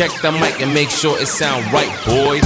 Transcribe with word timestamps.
Check 0.00 0.22
the 0.22 0.32
mic 0.32 0.62
and 0.62 0.72
make 0.72 0.88
sure 0.88 1.20
it 1.20 1.28
sound 1.28 1.62
right, 1.74 1.92
boys. 2.06 2.42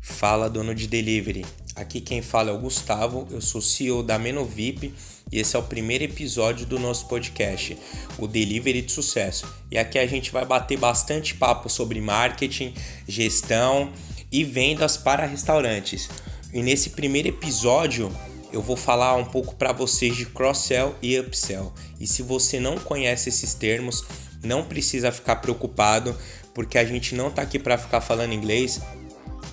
Fala, 0.00 0.50
dono 0.50 0.74
de 0.74 0.88
delivery. 0.88 1.46
Aqui 1.76 2.00
quem 2.00 2.20
fala 2.20 2.50
é 2.50 2.52
o 2.52 2.58
Gustavo, 2.58 3.28
eu 3.30 3.40
sou 3.40 3.60
CEO 3.60 4.02
da 4.02 4.18
Menovip 4.18 4.92
e 5.30 5.38
esse 5.38 5.54
é 5.54 5.58
o 5.60 5.62
primeiro 5.62 6.02
episódio 6.02 6.66
do 6.66 6.80
nosso 6.80 7.06
podcast, 7.06 7.78
o 8.18 8.26
Delivery 8.26 8.82
de 8.82 8.90
Sucesso. 8.90 9.46
E 9.70 9.78
aqui 9.78 10.00
a 10.00 10.06
gente 10.08 10.32
vai 10.32 10.44
bater 10.44 10.76
bastante 10.76 11.36
papo 11.36 11.68
sobre 11.68 12.00
marketing, 12.00 12.74
gestão 13.06 13.92
e 14.32 14.42
vendas 14.42 14.96
para 14.96 15.26
restaurantes. 15.26 16.08
E 16.52 16.60
nesse 16.60 16.90
primeiro 16.90 17.28
episódio 17.28 18.10
eu 18.54 18.62
vou 18.62 18.76
falar 18.76 19.16
um 19.16 19.24
pouco 19.24 19.56
para 19.56 19.72
vocês 19.72 20.16
de 20.16 20.26
cross-sell 20.26 20.94
e 21.02 21.18
upsell. 21.18 21.72
E 21.98 22.06
se 22.06 22.22
você 22.22 22.60
não 22.60 22.78
conhece 22.78 23.28
esses 23.28 23.52
termos, 23.52 24.04
não 24.44 24.64
precisa 24.64 25.10
ficar 25.10 25.36
preocupado, 25.36 26.16
porque 26.54 26.78
a 26.78 26.84
gente 26.84 27.16
não 27.16 27.28
está 27.28 27.42
aqui 27.42 27.58
para 27.58 27.76
ficar 27.76 28.00
falando 28.00 28.32
inglês, 28.32 28.80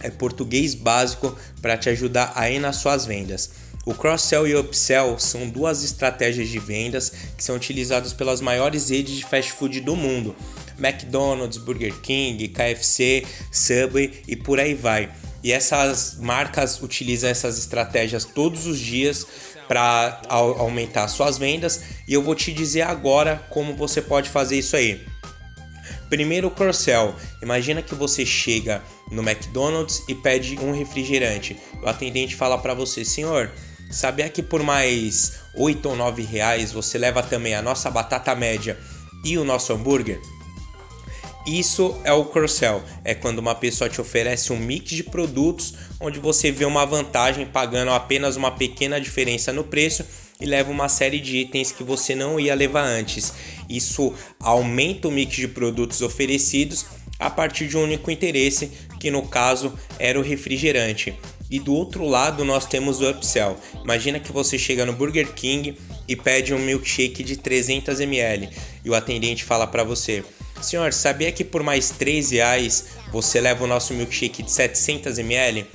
é 0.02 0.12
português 0.12 0.76
básico 0.76 1.36
para 1.64 1.76
te 1.78 1.90
ajudar 1.90 2.32
aí 2.36 2.60
nas 2.60 2.76
suas 2.76 3.04
vendas. 3.04 3.50
O 3.88 3.96
cross-sell 3.96 4.48
e 4.48 4.56
upsell 4.56 5.18
são 5.18 5.50
duas 5.50 5.84
estratégias 5.84 6.48
de 6.48 6.60
vendas 6.60 7.12
que 7.36 7.44
são 7.44 7.56
utilizadas 7.56 8.14
pelas 8.14 8.40
maiores 8.40 8.92
redes 8.92 9.16
de 9.16 9.26
fast 9.26 9.52
food 9.54 9.82
do 9.82 9.96
mundo: 9.96 10.36
McDonald's, 10.78 11.58
Burger 11.58 12.00
King, 12.02 12.48
KFC, 12.50 13.26
Subway 13.52 14.22
e 14.28 14.36
por 14.36 14.60
aí 14.60 14.76
vai. 14.76 15.10
E 15.44 15.52
essas 15.52 16.18
marcas 16.20 16.82
utilizam 16.82 17.30
essas 17.30 17.58
estratégias 17.58 18.26
todos 18.26 18.68
os 18.68 18.80
dias 18.80 19.26
para 19.68 20.22
aumentar 20.28 21.08
suas 21.08 21.38
vendas 21.38 21.82
e 22.08 22.14
eu 22.14 22.22
vou 22.22 22.36
te 22.36 22.52
dizer 22.52 22.82
agora 22.82 23.46
como 23.50 23.74
você 23.76 24.02
pode 24.02 24.30
fazer 24.30 24.60
isso 24.60 24.76
aí. 24.76 25.06
Primeiro, 26.10 26.50
o 26.50 26.52
cross-sell. 26.52 27.16
Imagina 27.42 27.82
que 27.82 27.96
você 27.96 28.26
chega 28.26 28.84
no 29.10 29.22
McDonald's 29.22 30.04
e 30.10 30.14
pede 30.14 30.60
um 30.60 30.74
refrigerante. 30.74 31.58
O 31.82 31.88
atendente 31.88 32.36
fala 32.36 32.58
para 32.58 32.74
você, 32.74 33.06
senhor, 33.06 33.50
sabia 33.90 34.30
que 34.30 34.44
por 34.44 34.62
mais 34.62 35.40
8 35.56 35.88
ou 35.88 35.96
9 35.96 36.22
reais 36.24 36.74
você 36.74 36.98
leva 36.98 37.24
também 37.24 37.56
a 37.56 37.62
nossa 37.62 37.90
batata 37.90 38.36
média 38.36 38.78
e 39.24 39.38
o 39.38 39.46
nosso 39.46 39.72
hambúrguer? 39.72 40.20
Isso 41.46 41.96
é 42.04 42.14
o 42.14 42.26
cross-sell, 42.26 42.84
é 43.04 43.16
quando 43.16 43.40
uma 43.40 43.56
pessoa 43.56 43.90
te 43.90 44.00
oferece 44.00 44.54
um 44.54 44.60
mix 44.60 44.92
de 44.92 45.04
produtos 45.04 45.74
onde 46.00 46.20
você 46.20 46.52
vê 46.52 46.66
uma 46.66 46.86
vantagem 46.86 47.48
pagando 47.48 47.90
apenas 47.92 48.36
uma 48.36 48.52
pequena 48.52 49.02
diferença 49.02 49.52
no 49.52 49.64
preço 49.64 50.06
e 50.40 50.46
leva 50.46 50.70
uma 50.70 50.88
série 50.88 51.20
de 51.20 51.38
itens 51.38 51.72
que 51.72 51.84
você 51.84 52.14
não 52.14 52.40
ia 52.40 52.54
levar 52.54 52.84
antes. 52.84 53.34
Isso 53.68 54.14
aumenta 54.40 55.08
o 55.08 55.12
mix 55.12 55.36
de 55.36 55.48
produtos 55.48 56.04
oferecidos 56.04 56.86
a 57.18 57.30
partir 57.30 57.68
de 57.68 57.76
um 57.78 57.84
único 57.84 58.12
interesse, 58.12 58.72
que 59.00 59.10
no 59.10 59.24
caso 59.24 59.74
era 59.98 60.20
o 60.20 60.24
refrigerante. 60.24 61.16
E 61.50 61.60
do 61.60 61.74
outro 61.74 62.06
lado 62.08 62.46
nós 62.46 62.66
temos 62.66 63.02
o 63.02 63.10
upsell. 63.10 63.58
Imagina 63.84 64.20
que 64.20 64.32
você 64.32 64.58
chega 64.58 64.86
no 64.86 64.94
Burger 64.94 65.34
King 65.34 65.76
e 66.08 66.16
pede 66.16 66.54
um 66.54 66.60
milkshake 66.60 67.24
de 67.24 67.38
300 67.38 68.00
ml 68.00 68.50
e 68.86 68.90
o 68.90 68.96
atendente 68.96 69.44
fala 69.44 69.68
para 69.68 69.84
você: 69.84 70.24
Senhor, 70.62 70.94
sabia 70.94 71.32
que 71.32 71.44
por 71.44 71.64
mais 71.64 71.90
3 71.90 72.32
reais 72.32 72.86
você 73.12 73.42
leva 73.42 73.64
o 73.64 73.68
nosso 73.68 73.94
milkshake 73.94 74.44
de 74.44 74.52
700 74.52 75.18
ml? 75.18 75.66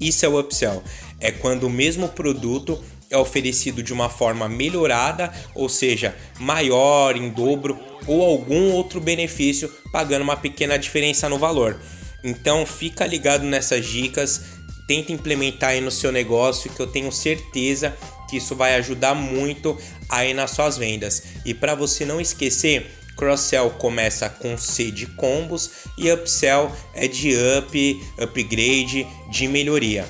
Isso 0.00 0.24
é 0.24 0.28
o 0.28 0.38
upsell. 0.38 0.82
É 1.20 1.30
quando 1.30 1.64
o 1.64 1.70
mesmo 1.70 2.08
produto 2.08 2.82
é 3.10 3.16
oferecido 3.16 3.82
de 3.82 3.92
uma 3.92 4.08
forma 4.08 4.48
melhorada, 4.48 5.32
ou 5.54 5.68
seja, 5.68 6.14
maior, 6.38 7.16
em 7.16 7.30
dobro 7.30 7.78
ou 8.06 8.22
algum 8.22 8.72
outro 8.72 9.00
benefício, 9.00 9.72
pagando 9.92 10.22
uma 10.22 10.36
pequena 10.36 10.78
diferença 10.78 11.28
no 11.28 11.38
valor. 11.38 11.80
Então 12.22 12.66
fica 12.66 13.06
ligado 13.06 13.44
nessas 13.44 13.86
dicas, 13.86 14.42
tenta 14.86 15.12
implementar 15.12 15.70
aí 15.70 15.80
no 15.80 15.90
seu 15.90 16.12
negócio 16.12 16.70
que 16.70 16.80
eu 16.80 16.86
tenho 16.86 17.10
certeza 17.10 17.96
que 18.28 18.36
isso 18.36 18.56
vai 18.56 18.74
ajudar 18.74 19.14
muito 19.14 19.78
aí 20.08 20.34
nas 20.34 20.50
suas 20.50 20.76
vendas. 20.76 21.22
E 21.44 21.54
para 21.54 21.74
você 21.74 22.04
não 22.04 22.20
esquecer, 22.20 22.90
Cross-sell 23.16 23.70
começa 23.70 24.28
com 24.28 24.56
C 24.58 24.90
de 24.90 25.06
combos 25.06 25.70
e 25.96 26.10
upsell 26.12 26.70
é 26.94 27.08
de 27.08 27.34
up, 27.58 28.06
upgrade, 28.18 29.06
de 29.30 29.48
melhoria. 29.48 30.06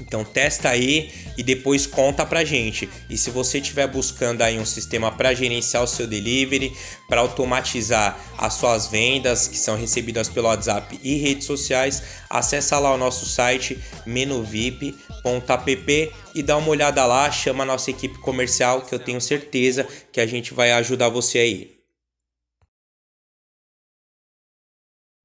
Então 0.00 0.24
testa 0.24 0.70
aí 0.70 1.12
e 1.36 1.42
depois 1.42 1.86
conta 1.86 2.26
pra 2.26 2.44
gente. 2.44 2.88
E 3.08 3.16
se 3.16 3.30
você 3.30 3.58
estiver 3.58 3.86
buscando 3.86 4.42
aí 4.42 4.58
um 4.58 4.64
sistema 4.64 5.12
para 5.12 5.34
gerenciar 5.34 5.84
o 5.84 5.86
seu 5.86 6.06
delivery, 6.06 6.72
para 7.08 7.20
automatizar 7.20 8.18
as 8.36 8.54
suas 8.54 8.88
vendas 8.88 9.46
que 9.46 9.56
são 9.56 9.76
recebidas 9.76 10.28
pelo 10.28 10.48
WhatsApp 10.48 10.98
e 11.02 11.16
redes 11.16 11.46
sociais, 11.46 12.02
acessa 12.28 12.78
lá 12.78 12.94
o 12.94 12.98
nosso 12.98 13.26
site 13.26 13.78
menuvip.app 14.06 15.00
e 16.34 16.42
dá 16.42 16.56
uma 16.56 16.68
olhada 16.68 17.06
lá, 17.06 17.30
chama 17.30 17.62
a 17.62 17.66
nossa 17.66 17.90
equipe 17.90 18.18
comercial 18.18 18.80
que 18.82 18.94
eu 18.94 18.98
tenho 18.98 19.20
certeza 19.20 19.86
que 20.10 20.20
a 20.20 20.26
gente 20.26 20.54
vai 20.54 20.72
ajudar 20.72 21.08
você 21.08 21.38
aí. 21.38 21.79